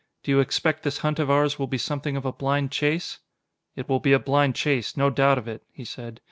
[0.23, 3.19] "Do you expect this hunt of ours will be something of a blind chase?"
[3.75, 6.19] "It will be a blind chase, no doubt of it," he said.